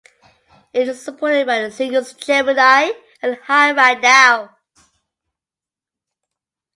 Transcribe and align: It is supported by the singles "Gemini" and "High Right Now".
It 0.73 0.87
is 0.87 0.99
supported 0.99 1.45
by 1.45 1.61
the 1.61 1.69
singles 1.69 2.13
"Gemini" 2.13 2.89
and 3.21 3.35
"High 3.43 3.71
Right 3.71 4.01
Now". 4.01 4.57